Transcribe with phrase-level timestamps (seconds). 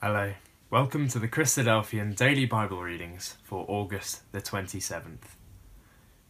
[0.00, 0.32] Hello.
[0.70, 5.34] Welcome to the Christadelphian Daily Bible Readings for August the 27th.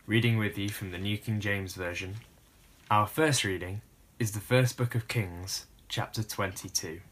[0.06, 2.14] Reading with you from the New King James Version.
[2.90, 3.82] Our first reading
[4.18, 7.02] is the first book of Kings, chapter 22.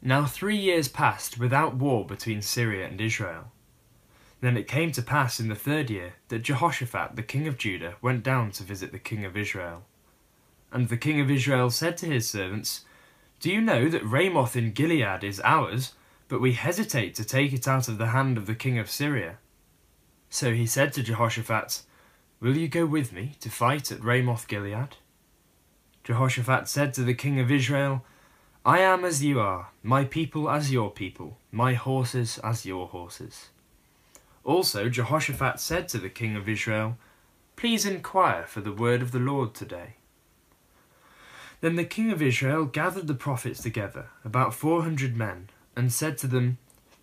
[0.00, 3.50] Now three years passed without war between Syria and Israel.
[4.40, 7.96] Then it came to pass in the third year that Jehoshaphat the king of Judah
[8.00, 9.82] went down to visit the king of Israel.
[10.70, 12.84] And the king of Israel said to his servants,
[13.42, 15.94] Do you know that Ramoth in Gilead is ours,
[16.28, 19.38] but we hesitate to take it out of the hand of the king of Syria?
[20.30, 21.82] So he said to Jehoshaphat,
[22.38, 24.96] Will you go with me to fight at Ramoth Gilead?
[26.04, 28.04] Jehoshaphat said to the king of Israel,
[28.64, 33.48] I am as you are, my people as your people, my horses as your horses.
[34.44, 36.96] Also Jehoshaphat said to the king of Israel,
[37.56, 39.96] Please inquire for the word of the Lord today.
[41.62, 46.18] Then the king of Israel gathered the prophets together, about four hundred men, and said
[46.18, 46.58] to them,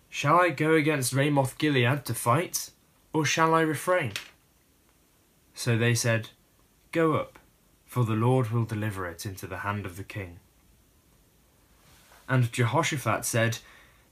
[0.08, 2.70] Shall I go against Ramoth Gilead to fight,
[3.12, 4.12] or shall I refrain?
[5.52, 6.28] So they said,
[6.92, 7.40] Go up,
[7.84, 10.38] for the Lord will deliver it into the hand of the king.
[12.28, 13.58] And Jehoshaphat said,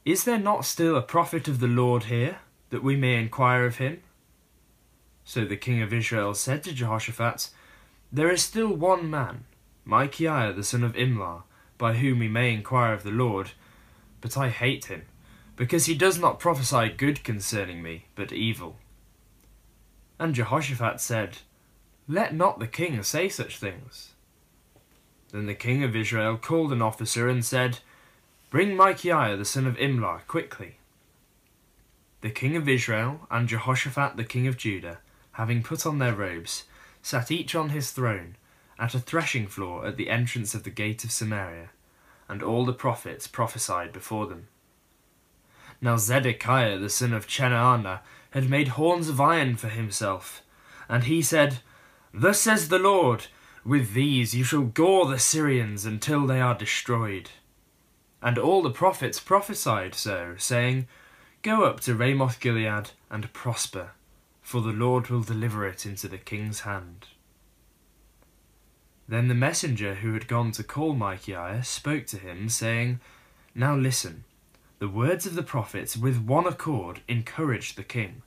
[0.05, 2.41] Is there not still a prophet of the Lord here?
[2.70, 4.03] that we may inquire of him?
[5.25, 7.51] So the king of Israel said to Jehoshaphat,
[8.12, 9.45] There is still one man,
[9.89, 11.44] Micaiah the son of Imlah,
[11.78, 13.53] by whom we may inquire of the Lord,
[14.20, 15.06] but I hate him,
[15.56, 18.77] because he does not prophesy good concerning me, but evil.
[20.19, 21.39] And Jehoshaphat said,
[22.06, 24.11] Let not the king say such things.
[25.33, 27.78] Then the king of Israel called an officer and said,
[28.50, 30.77] Bring Micaiah the son of Imlah quickly.
[32.20, 34.98] The king of Israel and Jehoshaphat the king of Judah,
[35.33, 36.64] having put on their robes,
[37.00, 38.36] sat each on his throne,
[38.79, 41.71] at a threshing floor at the entrance of the gate of Samaria,
[42.29, 44.48] and all the prophets prophesied before them.
[45.80, 50.42] Now Zedekiah the son of Chenaanah had made horns of iron for himself,
[50.89, 51.58] and he said,
[52.13, 53.27] Thus says the Lord,
[53.64, 57.31] with these you shall gore the Syrians until they are destroyed.
[58.23, 60.89] And all the prophets prophesied so, saying,
[61.42, 63.92] Go up to Ramoth Gilead and prosper,
[64.42, 67.07] for the Lord will deliver it into the king's hand.
[69.08, 73.01] Then the messenger who had gone to call Micaiah spoke to him, saying,
[73.55, 74.24] Now listen,
[74.79, 78.23] the words of the prophets with one accord encouraged the king.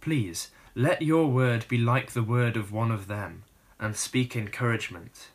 [0.00, 3.44] Please, let your word be like the word of one of them,
[3.78, 5.28] and speak encouragement.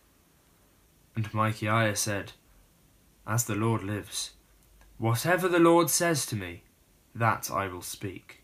[1.15, 2.31] And Micaiah said,
[3.27, 4.31] As the Lord lives,
[4.97, 6.63] whatever the Lord says to me,
[7.13, 8.41] that I will speak.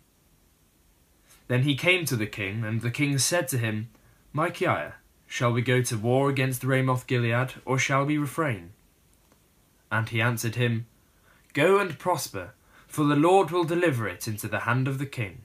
[1.48, 3.90] Then he came to the king, and the king said to him,
[4.34, 4.96] Micaiah,
[5.28, 8.72] shall we go to war against Ramoth Gilead, or shall we refrain?
[9.92, 10.88] And he answered him,
[11.54, 12.54] Go and prosper,
[12.88, 15.42] for the Lord will deliver it into the hand of the king.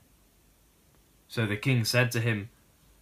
[1.28, 2.48] So the king said to him,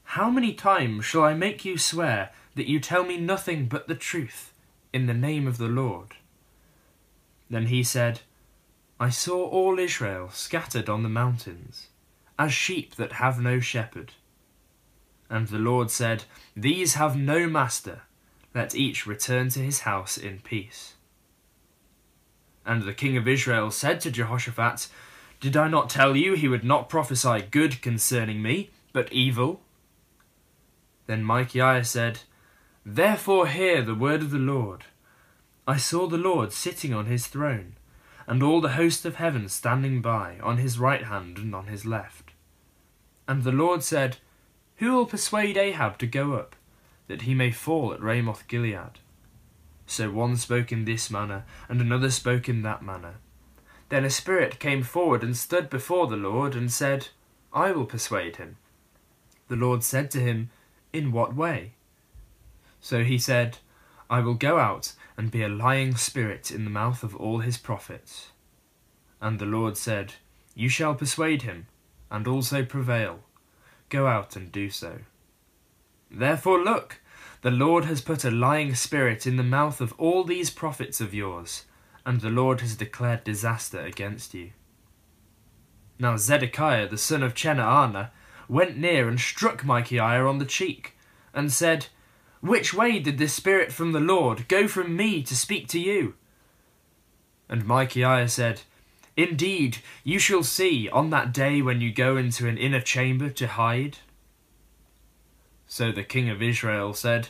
[0.05, 3.95] How many times shall I make you swear that you tell me nothing but the
[3.95, 4.53] truth,
[4.93, 6.15] in the name of the Lord?
[7.49, 8.21] Then he said,
[8.99, 11.89] I saw all Israel scattered on the mountains,
[12.39, 14.13] as sheep that have no shepherd.
[15.31, 16.25] And the Lord said,
[16.57, 18.03] These have no master,
[18.53, 20.95] let each return to his house in peace.
[22.67, 24.89] And the king of Israel said to Jehoshaphat,
[25.41, 29.61] Did I not tell you he would not prophesy good concerning me, but evil?
[31.07, 32.21] Then Micaiah said,
[32.85, 34.85] Therefore hear the word of the Lord.
[35.67, 37.77] I saw the Lord sitting on his throne
[38.27, 41.85] and all the host of heaven standing by, on his right hand and on his
[41.85, 42.31] left.
[43.27, 44.19] And the Lord said,
[44.81, 46.57] Who will persuade Ahab to go up,
[47.07, 48.99] that he may fall at Ramoth Gilead?
[49.87, 53.17] So one spoke in this manner, and another spoke in that manner.
[53.91, 57.09] Then a spirit came forward and stood before the Lord, and said,
[57.53, 58.57] I will persuade him.
[59.49, 60.49] The Lord said to him,
[60.95, 61.73] In what way?
[62.81, 63.59] So he said,
[64.09, 67.59] I will go out and be a lying spirit in the mouth of all his
[67.59, 68.31] prophets.
[69.21, 70.15] And the Lord said,
[70.55, 71.67] You shall persuade him,
[72.11, 73.21] and also prevail.
[73.91, 75.01] Go out and do so.
[76.11, 77.01] Therefore look,
[77.43, 81.13] the Lord has put a lying spirit in the mouth of all these prophets of
[81.13, 81.65] yours,
[82.07, 84.53] and the Lord has declared disaster against you.
[85.99, 88.11] Now Zedekiah the son of Chenaanah
[88.49, 90.97] went near and struck Micaiah on the cheek,
[91.35, 91.87] and said,
[92.41, 96.15] which way did this Spirit from the Lord go from me to speak to you?
[97.51, 98.63] And Micaiah said,
[99.21, 103.47] Indeed, you shall see on that day when you go into an inner chamber to
[103.47, 103.99] hide.
[105.67, 107.29] So the king of Israel said,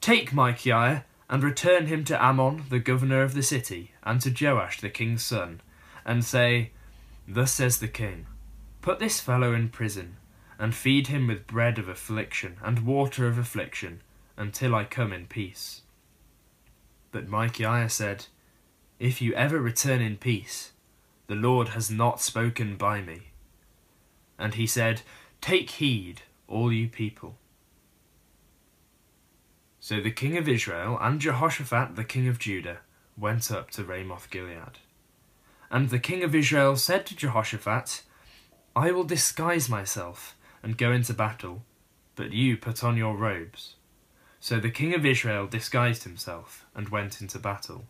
[0.00, 4.80] Take Micaiah and return him to Amon, the governor of the city, and to Joash,
[4.80, 5.60] the king's son,
[6.04, 6.70] and say,
[7.26, 8.26] Thus says the king,
[8.80, 10.18] Put this fellow in prison,
[10.60, 14.00] and feed him with bread of affliction and water of affliction,
[14.36, 15.82] until I come in peace.
[17.10, 18.26] But Micaiah said,
[19.00, 20.70] If you ever return in peace,
[21.26, 23.28] the Lord has not spoken by me.
[24.38, 25.02] And he said,
[25.40, 27.36] Take heed, all you people.
[29.80, 32.78] So the king of Israel and Jehoshaphat the king of Judah
[33.16, 34.78] went up to Ramoth Gilead.
[35.70, 38.02] And the king of Israel said to Jehoshaphat,
[38.76, 41.62] I will disguise myself and go into battle,
[42.14, 43.74] but you put on your robes.
[44.38, 47.84] So the king of Israel disguised himself and went into battle.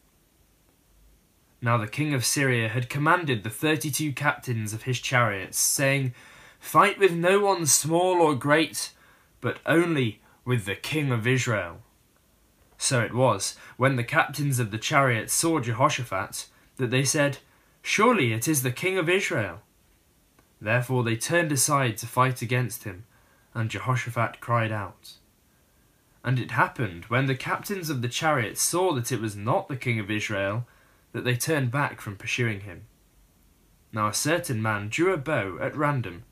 [1.65, 6.13] Now the king of Syria had commanded the thirty two captains of his chariots, saying,
[6.59, 8.91] Fight with no one small or great,
[9.41, 11.79] but only with the king of Israel.
[12.77, 16.49] So it was, when the captains of the chariots saw Jehoshaphat,
[16.79, 17.39] that they said,
[17.81, 19.61] Surely it is the king of Israel.
[20.61, 23.05] Therefore they turned aside to fight against him,
[23.55, 25.13] and Jehoshaphat cried out.
[26.25, 29.77] And it happened, when the captains of the chariots saw that it was not the
[29.77, 30.67] king of Israel,
[31.13, 32.83] that they turned back from pursuing him.
[33.93, 36.25] Now a certain man drew a bow at random,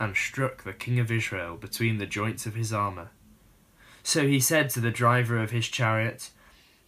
[0.00, 3.10] and struck the king of Israel between the joints of his armour.
[4.02, 6.30] So he said to the driver of his chariot,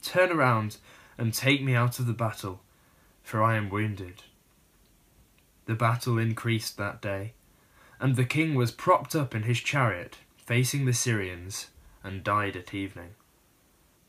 [0.03, 0.79] Turn around
[1.19, 2.61] and take me out of the battle,
[3.23, 4.23] for I am wounded.
[5.67, 7.35] The battle increased that day,
[8.01, 11.69] and the king was propped up in his chariot, facing the Syrians,
[12.03, 13.11] and died at evening.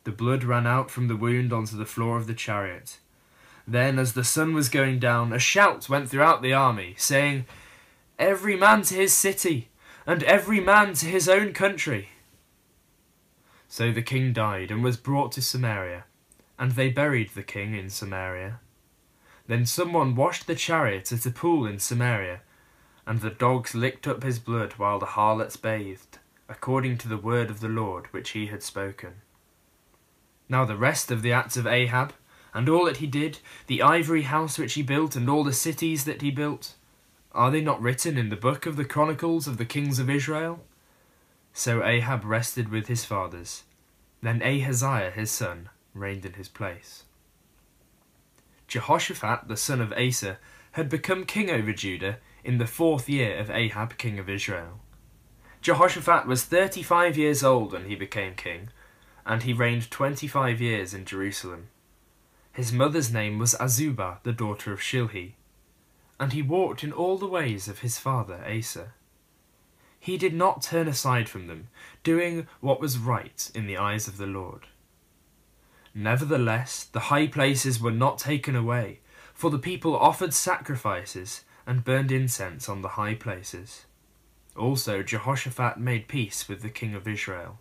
[0.04, 2.98] The blood ran out from the wound onto the floor of the chariot.
[3.68, 7.46] Then, as the sun was going down, a shout went throughout the army, saying,
[8.18, 9.70] Every man to his city,
[10.06, 12.10] and every man to his own country.
[13.68, 16.06] So the king died, and was brought to Samaria,
[16.60, 18.60] and they buried the king in Samaria.
[19.48, 22.42] Then someone washed the chariot at a pool in Samaria,
[23.06, 26.20] and the dogs licked up his blood while the harlots bathed
[26.52, 29.22] according to the word of the Lord which he had spoken.
[30.50, 32.14] Now the rest of the acts of Ahab,
[32.54, 36.06] and all that he did, the ivory house which he built, and all the cities
[36.06, 36.76] that he built,
[37.32, 40.60] are they not written in the book of the Chronicles of the kings of Israel?
[41.54, 43.64] So Ahab rested with his fathers.
[44.22, 47.04] Then Ahaziah his son reigned in his place.
[48.68, 50.38] Jehoshaphat the son of Asa
[50.74, 54.80] had become king over Judah in the fourth year of Ahab king of Israel.
[55.62, 58.70] Jehoshaphat was 35 years old when he became king,
[59.26, 61.68] and he reigned 25 years in Jerusalem.
[62.54, 65.34] His mother's name was Azubah, the daughter of Shilhi,
[66.20, 68.94] and he walked in all the ways of his father Asa.
[70.00, 71.70] He did not turn aside from them,
[72.04, 74.68] doing what was right in the eyes of the Lord.
[75.94, 79.00] Nevertheless, the high places were not taken away,
[79.34, 83.86] for the people offered sacrifices and burned incense on the high places.
[84.58, 87.60] Also, Jehoshaphat made peace with the king of Israel.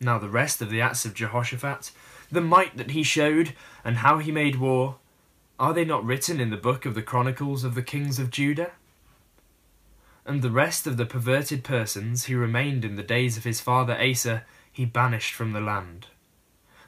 [0.00, 1.90] Now, the rest of the acts of Jehoshaphat,
[2.34, 3.54] the might that he showed,
[3.84, 4.96] and how he made war,
[5.58, 8.72] are they not written in the book of the Chronicles of the kings of Judah?
[10.26, 13.96] And the rest of the perverted persons who remained in the days of his father
[14.00, 16.08] Asa, he banished from the land.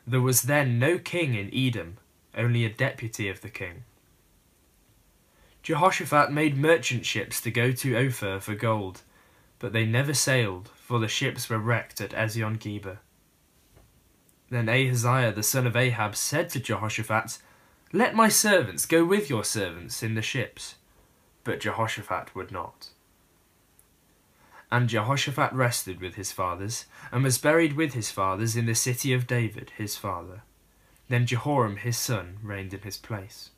[0.07, 1.99] There was then no king in Edom,
[2.37, 3.85] only a deputy of the king.
[5.63, 9.03] Jehoshaphat made merchant ships to go to Ophir for gold,
[9.59, 12.99] but they never sailed, for the ships were wrecked at Ezion Geber.
[14.51, 17.39] Then Ahaziah the son of Ahab said to Jehoshaphat,
[17.93, 20.77] Let my servants go with your servants in the ships.
[21.45, 22.91] But Jehoshaphat would not.
[24.71, 29.13] And Jehoshaphat rested with his fathers, and was buried with his fathers in the city
[29.13, 30.43] of David his father.
[31.09, 33.51] Then Jehoram his son reigned in his place.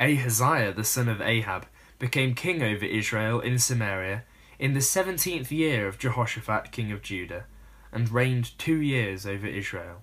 [0.00, 1.66] Ahaziah the son of Ahab
[1.98, 4.24] became king over Israel in Samaria
[4.58, 7.44] in the seventeenth year of Jehoshaphat king of Judah,
[7.92, 10.02] and reigned two years over Israel.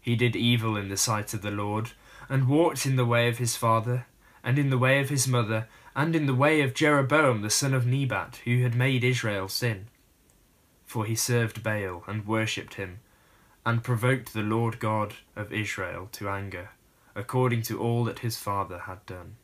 [0.00, 1.92] He did evil in the sight of the Lord,
[2.28, 4.06] and walked in the way of his father,
[4.42, 7.74] and in the way of his mother, and in the way of Jeroboam the son
[7.74, 9.88] of Nebat, who had made Israel sin.
[10.86, 13.00] For he served Baal, and worshipped him,
[13.66, 16.70] and provoked the Lord God of Israel to anger
[17.18, 19.34] according to all that his father had done.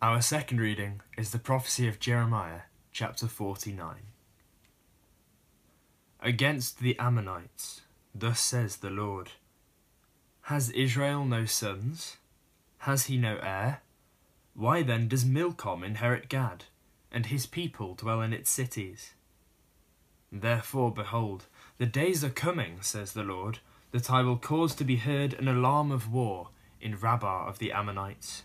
[0.00, 3.96] Our second reading is the prophecy of Jeremiah, chapter 49.
[6.26, 9.30] Against the Ammonites, thus says the Lord
[10.50, 12.16] Has Israel no sons?
[12.78, 13.82] Has he no heir?
[14.52, 16.64] Why then does Milcom inherit Gad,
[17.12, 19.12] and his people dwell in its cities?
[20.32, 21.44] Therefore, behold,
[21.78, 23.60] the days are coming, says the Lord,
[23.92, 26.48] that I will cause to be heard an alarm of war
[26.80, 28.42] in Rabbah of the Ammonites.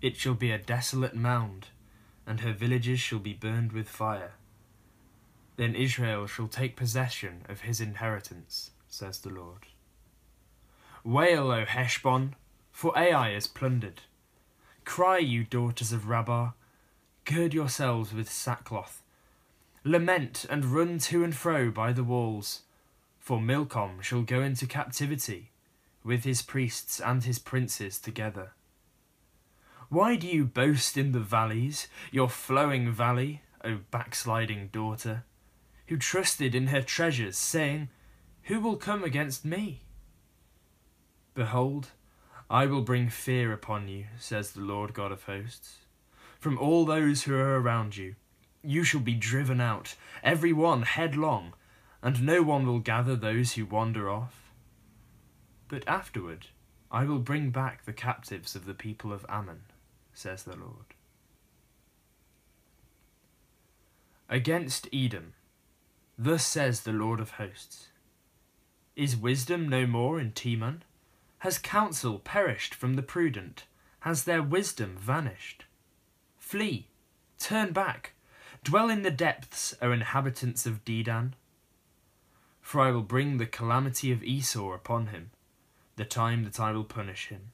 [0.00, 1.66] It shall be a desolate mound,
[2.26, 4.36] and her villages shall be burned with fire.
[5.60, 9.66] Then Israel shall take possession of his inheritance, says the Lord.
[11.04, 12.34] Wail, O Heshbon,
[12.72, 14.00] for Ai is plundered.
[14.86, 16.52] Cry, you daughters of Rabbah,
[17.26, 19.02] gird yourselves with sackcloth.
[19.84, 22.62] Lament and run to and fro by the walls,
[23.18, 25.50] for Milcom shall go into captivity,
[26.02, 28.52] with his priests and his princes together.
[29.90, 35.24] Why do you boast in the valleys, your flowing valley, O backsliding daughter,
[35.90, 37.88] who trusted in her treasures, saying,
[38.44, 39.80] Who will come against me?
[41.34, 41.88] Behold,
[42.48, 45.78] I will bring fear upon you, says the Lord God of hosts,
[46.38, 48.14] from all those who are around you.
[48.62, 51.54] You shall be driven out, every one headlong,
[52.02, 54.52] and no one will gather those who wander off.
[55.66, 56.46] But afterward
[56.92, 59.62] I will bring back the captives of the people of Ammon,
[60.12, 60.94] says the Lord.
[64.28, 65.32] Against Edom,
[66.22, 67.88] thus says the Lord of hosts
[68.94, 70.82] Is wisdom no more in Teman?
[71.38, 73.64] Has counsel perished from the prudent?
[74.00, 75.64] Has their wisdom vanished?
[76.36, 76.88] Flee,
[77.38, 78.12] turn back,
[78.62, 81.32] dwell in the depths, O inhabitants of Dedan.
[82.60, 85.30] For I will bring the calamity of Esau upon him,
[85.96, 87.52] the time that I will punish him.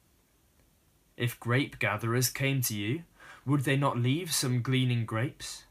[1.17, 3.05] If grape gatherers came to you,
[3.45, 5.67] would they not leave some gleaning grapes?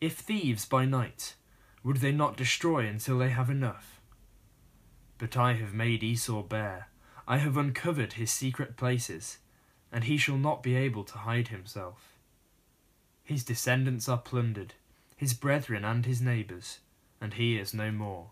[0.00, 1.34] If thieves by night,
[1.82, 4.00] would they not destroy until they have enough?
[5.18, 6.88] But I have made Esau bare,
[7.26, 9.38] I have uncovered his secret places,
[9.90, 12.16] and he shall not be able to hide himself.
[13.24, 14.74] His descendants are plundered,
[15.16, 16.80] his brethren and his neighbours,
[17.20, 18.30] and he is no more.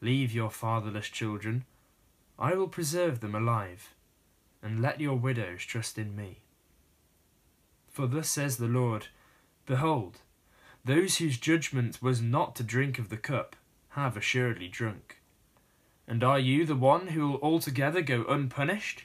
[0.00, 1.64] Leave your fatherless children,
[2.38, 3.94] I will preserve them alive,
[4.62, 6.38] and let your widows trust in me.
[7.88, 9.08] For thus says the Lord
[9.66, 10.18] Behold,
[10.88, 13.54] those whose judgment was not to drink of the cup
[13.90, 15.20] have assuredly drunk.
[16.06, 19.04] And are you the one who will altogether go unpunished?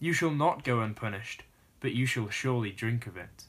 [0.00, 1.42] You shall not go unpunished,
[1.80, 3.44] but you shall surely drink of it.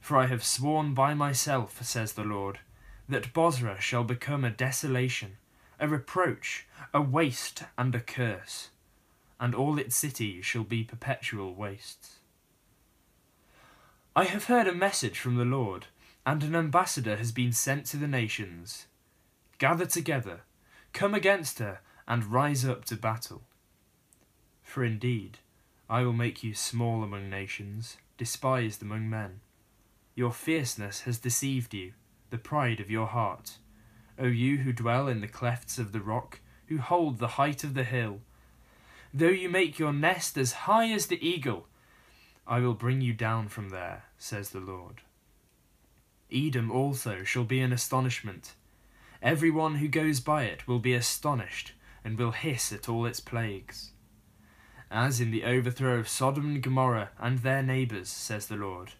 [0.00, 2.60] For I have sworn by myself, says the Lord,
[3.06, 5.36] that Bozrah shall become a desolation,
[5.78, 8.70] a reproach, a waste, and a curse,
[9.38, 12.20] and all its cities shall be perpetual wastes.
[14.16, 15.88] I have heard a message from the Lord,
[16.24, 18.86] and an ambassador has been sent to the nations.
[19.58, 20.42] Gather together
[20.92, 23.42] Come against her, and rise up to battle.
[24.62, 25.38] For indeed,
[25.88, 29.40] I will make you small among nations, despised among men.
[30.14, 31.92] Your fierceness has deceived you,
[32.30, 33.58] the pride of your heart.
[34.18, 37.74] O you who dwell in the clefts of the rock, who hold the height of
[37.74, 38.20] the hill,
[39.14, 41.66] though you make your nest as high as the eagle,
[42.46, 45.00] I will bring you down from there, says the Lord.
[46.32, 48.54] Edom also shall be an astonishment,
[49.22, 51.74] Every one who goes by it will be astonished,
[52.04, 53.92] and will hiss at all its plagues.
[54.90, 58.94] As in the overthrow of Sodom and Gomorrah and their neighbours, says the Lord,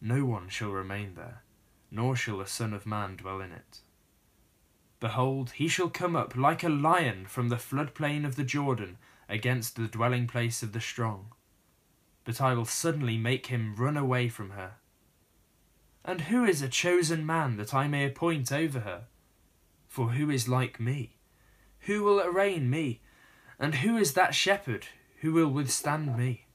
[0.00, 1.44] no one shall remain there,
[1.88, 3.78] nor shall the Son of Man dwell in it.
[4.98, 9.76] Behold, he shall come up like a lion from the floodplain of the Jordan against
[9.76, 11.28] the dwelling place of the strong.
[12.24, 14.72] But I will suddenly make him run away from her.
[16.04, 19.04] And who is a chosen man that I may appoint over her?
[19.88, 21.16] For who is like me?
[21.80, 23.00] Who will arraign me?
[23.58, 24.86] And who is that shepherd
[25.20, 26.46] who will withstand me?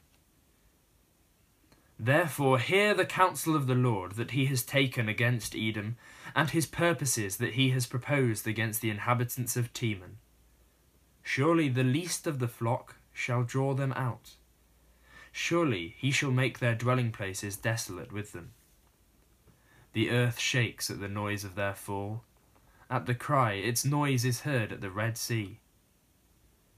[1.97, 5.97] Therefore hear the counsel of the Lord that he has taken against Edom,
[6.35, 10.17] and his purposes that he has proposed against the inhabitants of Teman.
[11.23, 14.35] Surely the least of the flock shall draw them out.
[15.31, 18.51] Surely he shall make their dwelling places desolate with them.
[19.93, 22.23] The earth shakes at the noise of their fall,
[22.89, 25.59] at the cry, its noise is heard at the Red Sea.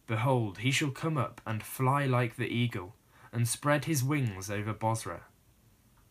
[0.08, 2.96] Behold, he shall come up and fly like the eagle,
[3.32, 5.24] and spread his wings over Bozrah.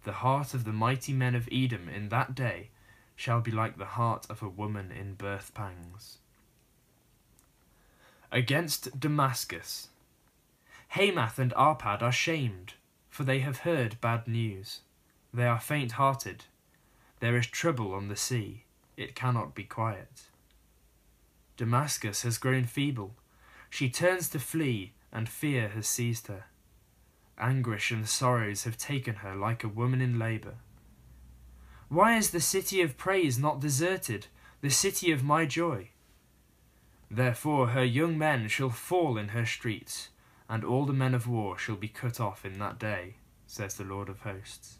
[0.05, 2.71] The heart of the mighty men of Edom in that day
[3.15, 6.17] shall be like the heart of a woman in birth pangs.
[8.33, 9.89] Against Damascus.
[10.89, 12.75] Hamath and Arpad are shamed,
[13.11, 14.81] for they have heard bad news.
[15.35, 16.45] They are faint hearted.
[17.21, 18.65] There is trouble on the sea
[18.97, 20.25] it cannot be quiet.
[21.57, 23.15] Damascus has grown feeble.
[23.71, 26.45] She turns to flee, and fear has seized her.
[27.39, 30.57] Anguish and sorrows have taken her like a woman in labour.
[31.89, 34.27] Why is the city of praise not deserted,
[34.61, 35.91] the city of my joy?
[37.11, 40.11] Therefore her young men shall fall in her streets,
[40.49, 43.15] and all the men of war shall be cut off in that day,
[43.47, 44.80] says the Lord of hosts.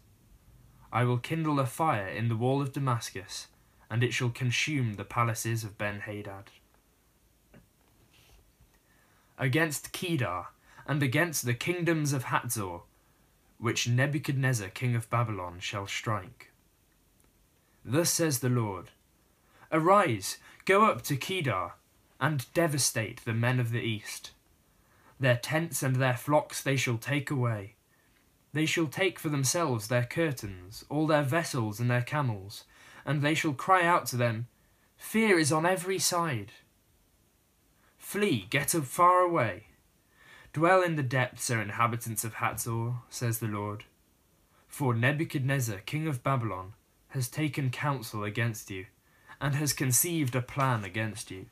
[0.91, 3.47] I will kindle a fire in the wall of Damascus,
[3.89, 6.51] and it shall consume the palaces of Ben Hadad.
[9.37, 10.47] Against Kedar,
[10.85, 12.81] and against the kingdoms of Hatzor,
[13.57, 16.51] which Nebuchadnezzar king of Babylon shall strike.
[17.85, 18.89] Thus says the Lord
[19.71, 21.73] Arise, go up to Kedar,
[22.19, 24.31] and devastate the men of the east.
[25.19, 27.75] Their tents and their flocks they shall take away.
[28.53, 32.65] They shall take for themselves their curtains, all their vessels and their camels,
[33.05, 34.47] and they shall cry out to them,
[34.97, 36.51] Fear is on every side.
[37.97, 39.65] Flee, get up far away.
[40.53, 43.85] Dwell in the depths, O inhabitants of Hatzor, says the Lord.
[44.67, 46.73] For Nebuchadnezzar, king of Babylon,
[47.09, 48.85] has taken counsel against you,
[49.39, 51.47] and has conceived a plan against you.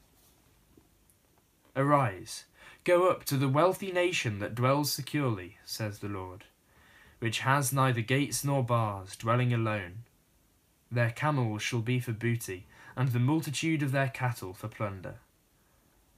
[1.76, 2.46] Arise,
[2.84, 6.46] go up to the wealthy nation that dwells securely, says the Lord,
[7.20, 10.04] which has neither gates nor bars, dwelling alone.
[10.92, 15.16] Their camels shall be for booty, and the multitude of their cattle for plunder.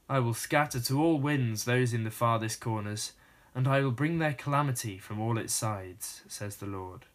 [0.08, 3.12] I will scatter to all winds those in the farthest corners,
[3.54, 7.06] and I will bring their calamity from all its sides, says the Lord.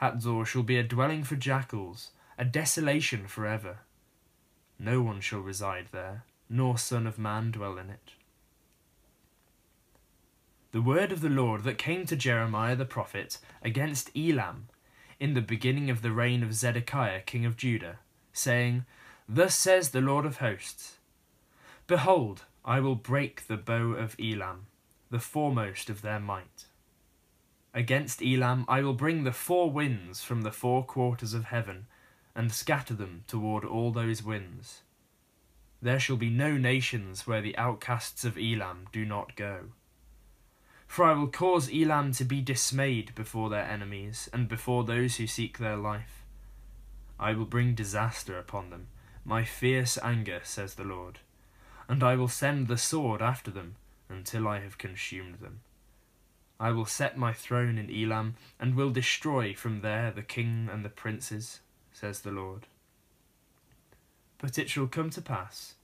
[0.00, 3.78] Hatzor shall be a dwelling for jackals, a desolation for ever.
[4.78, 8.12] No one shall reside there, nor son of man dwell in it.
[10.72, 14.68] The word of the Lord that came to Jeremiah the prophet against Elam
[15.20, 17.98] in the beginning of the reign of Zedekiah king of Judah,
[18.32, 18.86] saying,
[19.28, 20.96] Thus says the Lord of hosts,
[21.86, 24.64] Behold, I will break the bow of Elam,
[25.10, 26.64] the foremost of their might.
[27.74, 31.86] Against Elam I will bring the four winds from the four quarters of heaven,
[32.34, 34.80] and scatter them toward all those winds.
[35.82, 39.72] There shall be no nations where the outcasts of Elam do not go.
[40.92, 45.26] For I will cause Elam to be dismayed before their enemies, and before those who
[45.26, 46.22] seek their life.
[47.18, 48.88] I will bring disaster upon them,
[49.24, 51.20] my fierce anger, says the Lord,
[51.88, 53.76] and I will send the sword after them,
[54.10, 55.60] until I have consumed them.
[56.60, 60.84] I will set my throne in Elam, and will destroy from there the king and
[60.84, 62.66] the princes, says the Lord.
[64.36, 65.76] But it shall come to pass,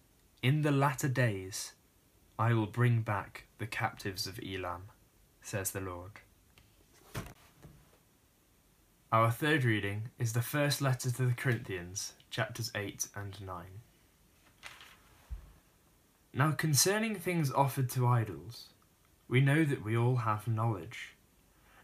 [0.42, 1.72] in the latter days,
[2.38, 4.82] I will bring back the captives of Elam
[5.48, 6.12] says the Lord.
[9.10, 13.64] Our third reading is the first letter to the Corinthians, chapters 8 and 9.
[16.34, 18.66] Now, concerning things offered to idols,
[19.26, 21.14] we know that we all have knowledge.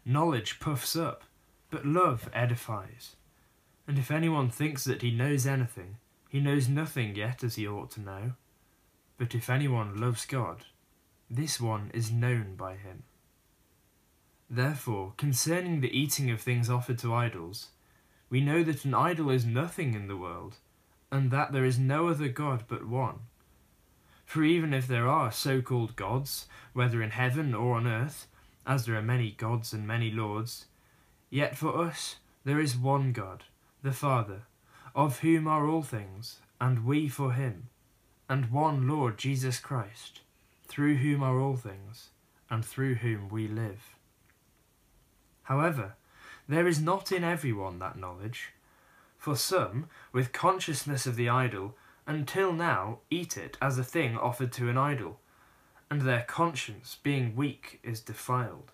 [0.05, 1.23] Knowledge puffs up,
[1.71, 3.15] but love edifies.
[3.87, 5.97] And if anyone thinks that he knows anything,
[6.29, 8.33] he knows nothing yet as he ought to know.
[9.17, 10.65] But if anyone loves God,
[11.31, 13.03] this one is known by him.
[14.49, 17.69] Therefore, concerning the eating of things offered to idols,
[18.29, 20.57] we know that an idol is nothing in the world,
[21.11, 23.19] and that there is no other God but one.
[24.25, 28.27] For even if there are so called gods, whether in heaven or on earth,
[28.65, 30.65] as there are many gods and many lords,
[31.29, 33.43] yet for us there is one God,
[33.83, 34.43] the Father,
[34.95, 37.69] of whom are all things, and we for him,
[38.29, 40.21] and one Lord Jesus Christ,
[40.67, 42.09] through whom are all things,
[42.49, 43.94] and through whom we live.
[45.45, 45.95] However,
[46.47, 48.51] there is not in everyone that knowledge.
[49.17, 54.51] For some, with consciousness of the idol, until now eat it as a thing offered
[54.53, 55.19] to an idol,
[55.89, 58.71] and their conscience, being weak, is defiled.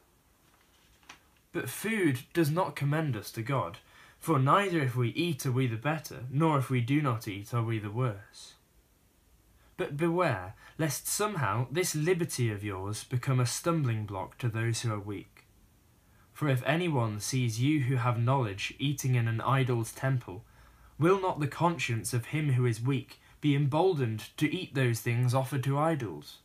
[1.53, 3.77] But food does not commend us to God,
[4.19, 7.53] for neither if we eat are we the better, nor if we do not eat
[7.53, 8.53] are we the worse.
[9.77, 14.93] But beware, lest somehow this liberty of yours become a stumbling block to those who
[14.93, 15.31] are weak.
[16.41, 20.43] For if anyone sees you who have knowledge eating in an idol's temple,
[20.97, 25.36] will not the conscience of him who is weak be emboldened to eat those things
[25.36, 26.39] offered to idols?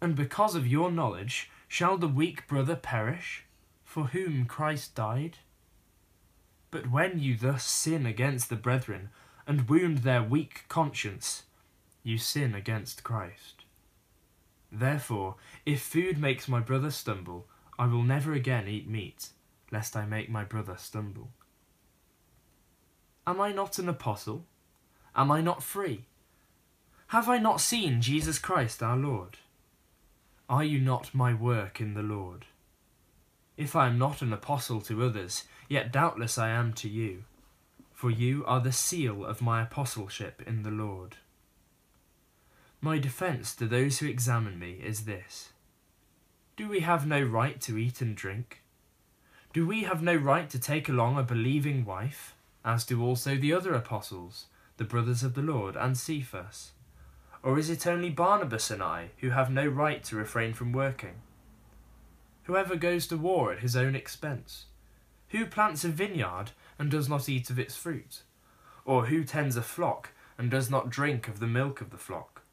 [0.00, 3.42] And because of your knowledge, shall the weak brother perish,
[3.82, 5.38] for whom Christ died?
[6.70, 9.08] But when you thus sin against the brethren,
[9.44, 11.46] and wound their weak conscience,
[12.04, 13.64] you sin against Christ.
[14.70, 15.34] Therefore,
[15.64, 19.30] if food makes my brother stumble, I will never again eat meat,
[19.70, 21.30] lest I make my brother stumble.
[23.26, 24.44] Am I not an apostle?
[25.14, 26.04] Am I not free?
[27.08, 29.38] Have I not seen Jesus Christ our Lord?
[30.48, 32.46] Are you not my work in the Lord?
[33.56, 37.24] If I am not an apostle to others, yet doubtless I am to you,
[37.92, 41.16] for you are the seal of my apostleship in the Lord.
[42.80, 45.50] My defence to those who examine me is this
[46.56, 48.62] Do we have no right to eat and drink?
[49.52, 53.52] Do we have no right to take along a believing wife, as do also the
[53.52, 54.46] other apostles,
[54.78, 56.72] the brothers of the Lord, and Cephas?
[57.42, 61.16] Or is it only Barnabas and I who have no right to refrain from working?
[62.44, 64.64] Whoever goes to war at his own expense?
[65.28, 68.22] Who plants a vineyard and does not eat of its fruit?
[68.86, 72.44] Or who tends a flock and does not drink of the milk of the flock?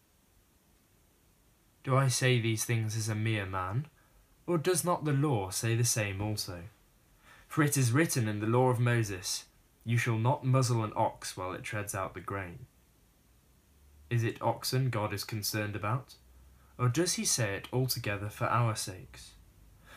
[1.86, 3.88] Do I say these things as a mere man?
[4.46, 6.64] Or does not the law say the same also?
[7.48, 9.46] For it is written in the law of Moses,
[9.86, 12.66] You shall not muzzle an ox while it treads out the grain.
[14.10, 16.16] Is it oxen God is concerned about?
[16.78, 19.32] Or does he say it altogether for our sakes?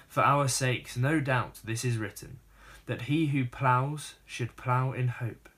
[0.08, 2.38] For our sakes, no doubt, this is written,
[2.86, 5.48] that he who ploughs should plough in hope,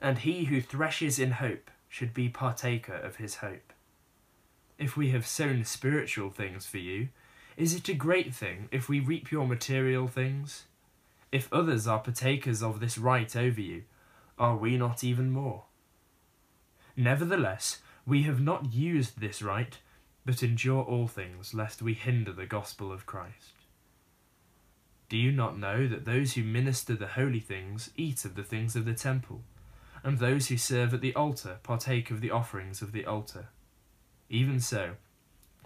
[0.00, 3.72] and he who threshes in hope should be partaker of his hope.
[4.78, 7.08] If we have sown spiritual things for you,
[7.60, 10.64] is it a great thing if we reap your material things?
[11.30, 13.82] If others are partakers of this right over you,
[14.38, 15.64] are we not even more?
[16.96, 19.76] Nevertheless, we have not used this right,
[20.24, 23.52] but endure all things, lest we hinder the gospel of Christ.
[25.10, 28.74] Do you not know that those who minister the holy things eat of the things
[28.74, 29.42] of the temple,
[30.02, 33.48] and those who serve at the altar partake of the offerings of the altar?
[34.30, 34.92] Even so,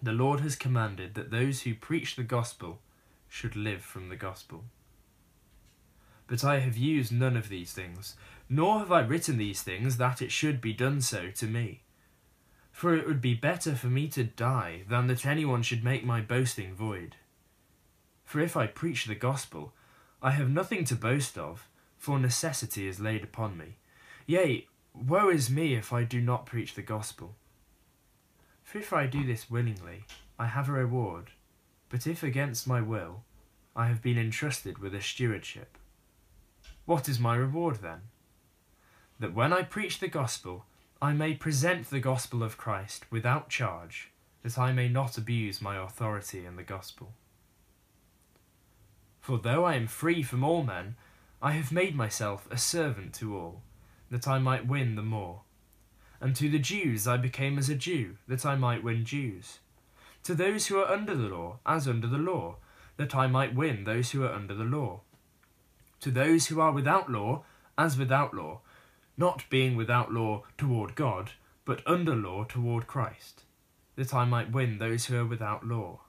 [0.04, 2.80] the Lord has commanded that those who preach the gospel
[3.28, 4.64] should live from the gospel.
[6.26, 8.16] But I have used none of these things,
[8.48, 11.82] nor have I written these things that it should be done so to me.
[12.70, 16.20] For it would be better for me to die than that anyone should make my
[16.20, 17.16] boasting void.
[18.24, 19.72] For if I preach the gospel,
[20.22, 23.76] I have nothing to boast of, for necessity is laid upon me.
[24.26, 27.36] Yea, woe is me if I do not preach the gospel.
[28.64, 30.04] For if I do this willingly,
[30.38, 31.30] I have a reward,
[31.90, 33.22] but if against my will,
[33.76, 35.78] I have been entrusted with a stewardship.
[36.84, 38.00] What is my reward then?
[39.20, 40.66] That when I preach the gospel,
[41.00, 44.10] I may present the gospel of Christ without charge,
[44.42, 47.12] that I may not abuse my authority in the gospel.
[49.20, 50.96] For though I am free from all men,
[51.40, 53.62] I have made myself a servant to all,
[54.10, 55.43] that I might win the more.
[56.20, 59.58] And to the Jews I became as a Jew, that I might win Jews.
[60.24, 62.56] To those who are under the law, as under the law,
[62.96, 65.00] that I might win those who are under the law.
[66.00, 67.44] To those who are without law,
[67.76, 68.60] as without law,
[69.16, 71.32] not being without law toward God,
[71.64, 73.42] but under law toward Christ,
[73.96, 76.00] that I might win those who are without law.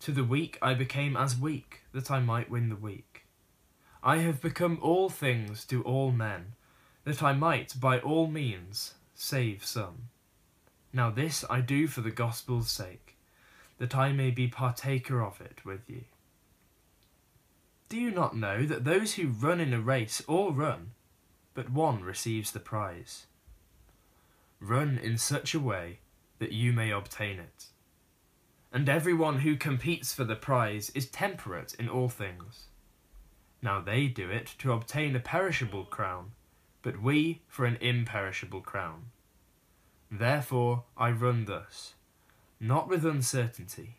[0.00, 3.26] To the weak I became as weak, that I might win the weak.
[4.02, 6.54] I have become all things to all men,
[7.04, 10.08] that I might by all means save some.
[10.92, 13.16] Now this I do for the gospel's sake,
[13.78, 16.02] that I may be partaker of it with you.
[17.88, 20.92] Do you not know that those who run in a race all run,
[21.54, 23.26] but one receives the prize?
[24.60, 25.98] Run in such a way
[26.38, 27.66] that you may obtain it
[28.72, 32.66] and everyone who competes for the prize is temperate in all things.
[33.60, 36.32] Now they do it to obtain a perishable crown,
[36.82, 39.06] but we for an imperishable crown.
[40.10, 41.94] Therefore I run thus,
[42.58, 43.96] not with uncertainty.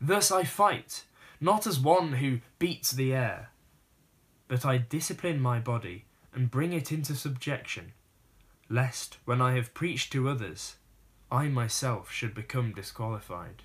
[0.00, 1.04] Thus I fight,
[1.40, 3.50] not as one who beats the air,
[4.48, 6.04] but I discipline my body
[6.34, 7.92] and bring it into subjection,
[8.68, 10.76] lest when I have preached to others,
[11.30, 13.62] I myself should become disqualified.